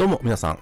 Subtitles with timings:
[0.00, 0.58] どうも皆さん、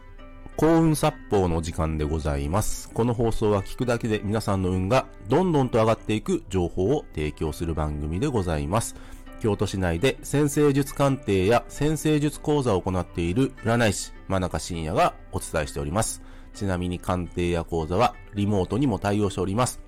[0.57, 2.91] 幸運殺法の時間でございます。
[2.91, 8.97] この放送は聞くだけで皆さんの運がどんどんと上がっていく情報を提供する番組でございます。
[9.39, 16.21] 京都市内で先生術鑑定や先生術講座を行っている占い師、真中信也がお伝えしております。
[16.53, 19.79] ちなみに鑑定や講座はリモートにも対応しております。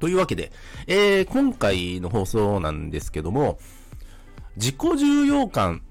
[0.00, 0.50] というわけで、
[0.88, 3.60] えー、今回の放送なんですけども、
[4.56, 5.82] 自己重要感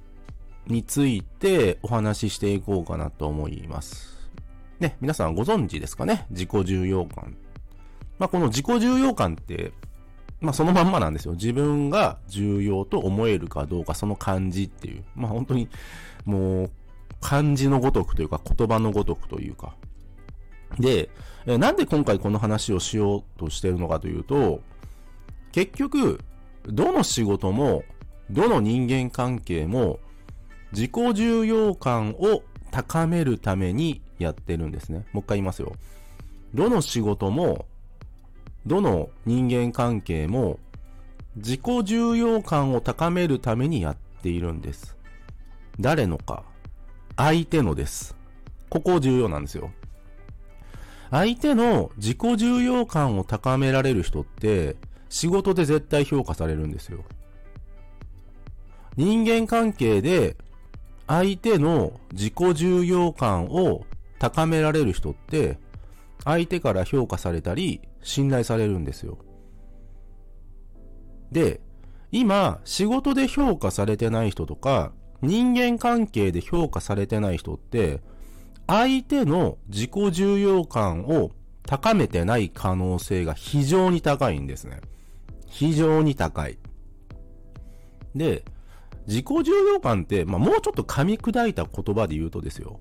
[0.68, 4.30] についてお話ししていこうかなと思います。
[4.80, 6.26] ね、皆さんご存知ですかね？
[6.30, 7.36] 自己重要感。
[8.20, 9.74] まあ、この自己重要感って、
[10.40, 11.34] まあ、そのまんまなんですよ。
[11.34, 15.04] 自分が重要と思えるかどうか、その感じっていう。
[15.16, 15.68] まあ、本当に、
[16.26, 16.72] もう、
[17.22, 19.76] 漢字のごとくというか、言葉のごとくというか。
[20.80, 21.10] で、
[21.46, 24.62] なんで今回この話をしようとしてるのかというと、
[25.52, 26.20] 結局、
[26.66, 27.84] どの仕事も、
[28.30, 30.00] どの人間関係も、
[30.72, 35.06] 自己重要感を高めるためにやってるんですね。
[35.14, 35.74] もう一回言いますよ。
[36.54, 37.66] どの仕事も、
[38.66, 40.60] どの人間関係も、
[41.38, 44.98] 自己重要感を高めるためにやっているんです。
[45.80, 46.44] 誰のか。
[47.16, 48.16] 相手のです。
[48.70, 49.72] ここ重要なんですよ。
[51.10, 54.76] 相手の自己重要感を高められる人って、
[55.10, 57.04] 仕事で絶対評価されるんですよ。
[58.98, 60.36] 人間関係で、
[61.08, 63.86] 相手の自己重要感を
[64.20, 65.58] 高められる人って、
[66.24, 69.18] 相手から評価されたり、信頼されるんですよ。
[71.32, 71.62] で、
[72.12, 74.92] 今、仕事で評価されてない人とか、
[75.22, 78.02] 人間関係で評価されてない人って、
[78.68, 81.32] 相手の自己重要感を
[81.66, 84.82] 高めてない可能性が非常に高いんですね。
[85.48, 86.58] 非常に高い。
[88.16, 88.44] で、
[89.08, 92.80] 自己重要感って、まあ、もうちょっと噛み砕いた言葉で言うとですよ。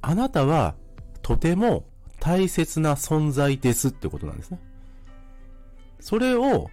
[0.00, 0.74] あなたは
[1.22, 1.84] とても
[2.18, 4.60] 大切な存在ですってことなんですね。
[6.00, 6.70] それを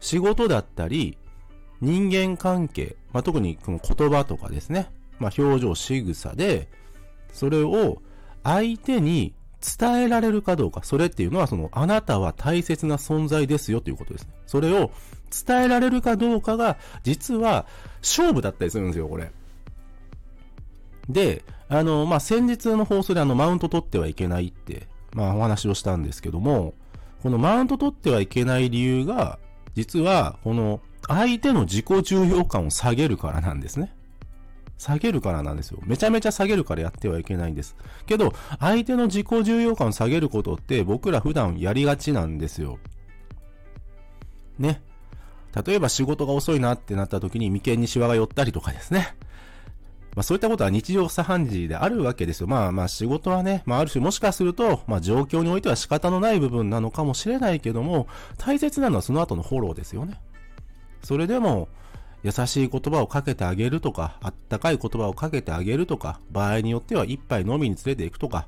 [0.00, 1.18] 仕事だったり、
[1.80, 4.90] 人間関係、まあ、特にこの言葉とかですね。
[5.18, 6.68] まあ、表情、仕草で、
[7.32, 8.02] それを
[8.42, 9.34] 相手に
[9.78, 10.82] 伝えられるかどうか。
[10.82, 14.32] それっていうのはその、あなたは大切な存在ですよということですね。
[14.46, 14.90] それを
[15.46, 17.66] 伝えられるかどうかが、実は
[18.02, 19.30] 勝負だったりするんですよ、これ。
[21.08, 26.74] で、あの、まあ、先日の放送であの、マウント取ってはいけないって、まあ、お話をしたんですけども、
[27.22, 29.38] このマウント取ってはいけない理由が、
[29.74, 33.94] 実は、この、相手の自己重要感を下げるからなんですね。
[34.78, 35.78] 下げるからなんですよ。
[35.84, 37.76] めちゃめちゃ下げるからやってはいけないんです。
[38.06, 42.78] けど、相手の自己重要感を下げることって僕ら普段やりがちなんですよ。
[44.58, 44.80] ね。
[45.64, 49.14] 例えば仕事が遅いなってなった時に眉間にシワが寄ったりとかですね。
[50.14, 52.46] まあそういったことは日常茶飯事であるわけですよ。
[52.46, 60.20] まあまあ仕事はね、まあある種もしかすると、まあ状況においては仕方のない部分なのかもしれないけども、大切なのはその後のフォローですよね。
[61.02, 61.68] それでも、
[62.22, 68.46] 優しい言葉をかけてあげるとか、あったかい言葉をかけてあげるとか、場合によっては一杯飲みに連れて行くとか、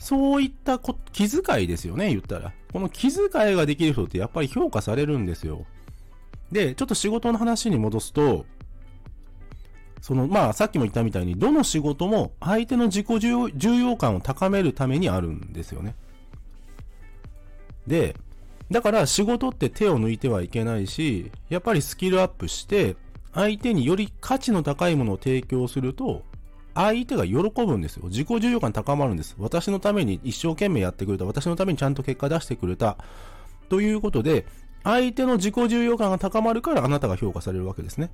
[0.00, 2.52] そういったこ気遣いですよね、言ったら。
[2.72, 5.66] この気遣いができる人ってやっぱり評価されるんですよ。
[6.50, 8.46] で、ちょっと仕事の話に戻すと、
[10.00, 15.94] その、まあ、さっきも言ったみたいに、どの仕事も相手の自己重要重要感を高めるためにあるんですよね。
[17.86, 18.16] で、
[18.70, 22.96] だから仕事って手を抜いてはいけないし、やっぱりスキルアップして、
[23.34, 26.22] 相手により価値の高いものを提供すると、
[26.74, 28.08] 相手が喜ぶんですよ。
[28.08, 29.34] 自己重要感高まるんです。
[29.38, 31.24] 私のために一生懸命やってくれた。
[31.24, 32.96] 私のためにちゃんと結果出してくれた。
[33.68, 34.46] ということで、
[34.82, 38.10] 相手の自己重要感が高まるからあなたが評価されるわけですね。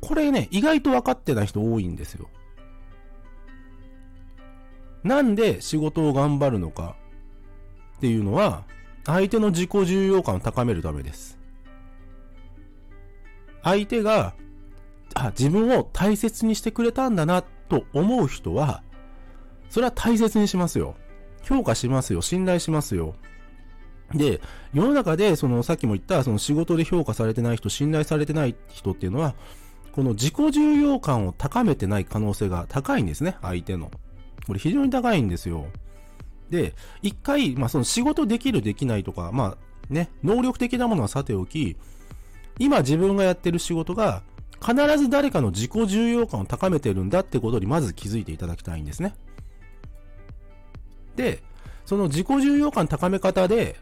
[0.00, 2.28] これね、意外と分かってない人多いんですよ。
[5.02, 6.96] なんで仕事を頑張るのか
[7.96, 8.64] っていうのは、
[9.04, 11.38] 相手の自己重要感を高めるためです。
[13.62, 14.34] 相手が、
[15.14, 18.82] あ、自分を大切にしてくれたんだなと思う人は、
[19.68, 20.96] それは大切にしますよ。
[21.42, 22.22] 評価しますよ。
[22.22, 23.14] 信頼しますよ。
[24.14, 24.40] で、
[24.74, 29.34] 世の中で、その、さっきも言った、その仕事で評価されてない人、信頼されてない人っていうのは、
[29.92, 33.90] この自己重要感を高めてない可能性が高いんですね、相手の。
[34.46, 35.66] これ非常に高いんですよ。
[36.50, 41.76] で、一回、まあ、その仕事できるできないとか、まあ、ね、能力的なものはさておき、
[42.58, 44.22] 今自分がやってる仕事が、
[44.60, 49.14] 必ず誰かの自己重要感を高めてるんだってことにまず気づいていただきたいんですね。
[51.16, 51.42] で、
[51.86, 53.76] その自己重要感高め方で、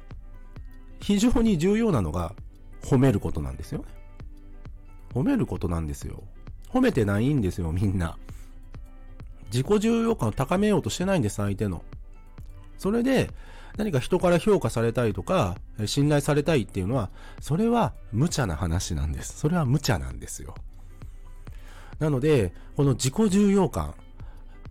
[1.01, 2.35] 非常に重要なのが、
[2.83, 3.85] 褒めることなんですよね。
[5.15, 6.23] 褒めることなんですよ。
[6.71, 8.17] 褒めてないんですよ、みんな。
[9.53, 11.83] 自己重要感を高めようとしてないんです、相手の。
[12.79, 13.31] それで、
[13.77, 17.11] 何か人から評価されたいとか、信頼されたいっていうのは、
[17.41, 19.39] それは無茶な話なんです。
[19.39, 20.55] それは無茶なんですよ。
[21.99, 23.95] なので、この自己重要感、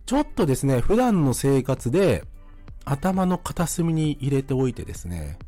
[0.06, 2.24] ちょっとですね、普段の生活で
[2.84, 5.38] 頭の片隅に入れておいてですね、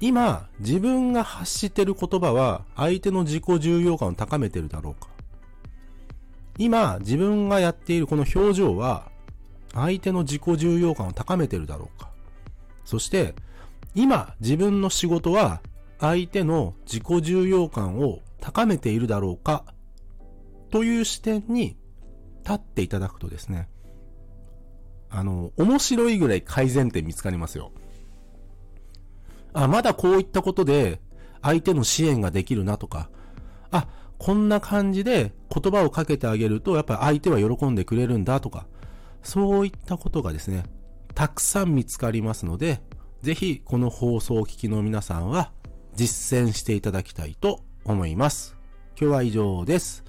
[0.00, 5.10] 今、自分が発してる言葉は相手の自己重要感を高めてるだろうか
[6.58, 9.09] 今、自分がやっているこの表情は
[9.72, 12.10] 相手の自己重要感を高めてるだろうか
[12.84, 13.34] そして、
[13.94, 15.60] 今、自分の仕事は
[15.98, 19.64] 相手の自己重要感を高めているだろうか
[20.70, 21.76] という視点に
[22.44, 23.68] 立っていただくとですね、
[25.10, 27.72] あの、面白いぐらい改善点見つかりますよ。
[29.52, 31.00] あ、まだこういったことで
[31.42, 33.10] 相手の支援ができるなとか、
[33.70, 33.88] あ、
[34.18, 38.66] こんな感じで言葉をかけてあげるとやっぱり相手は喜んでくれるんだとか、
[39.22, 40.64] そういったことがですね、
[41.14, 42.80] たくさん見つかりますので、
[43.22, 45.52] ぜひこの放送を聞きの皆さんは
[45.94, 48.56] 実践していただきたいと思います。
[48.98, 50.04] 今日は以上です。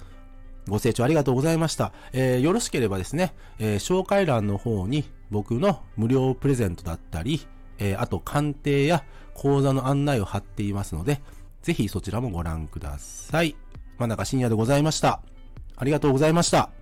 [0.68, 1.92] ご清聴ありがとうございました。
[2.12, 7.46] えー、よろしければですね、えー、紹介欄の方に僕の無料プレゼントだったり、
[7.78, 9.04] えー、あと鑑定や
[9.34, 11.20] 講座の案内を貼っていますので、
[11.62, 13.56] ぜひそちらもご覧ください。
[13.98, 15.20] 真中深夜でございました。
[15.76, 16.81] ありがとうございました。